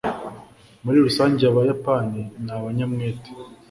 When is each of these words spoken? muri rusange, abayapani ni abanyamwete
muri 0.83 0.97
rusange, 1.05 1.41
abayapani 1.45 2.21
ni 2.43 2.51
abanyamwete 2.57 3.29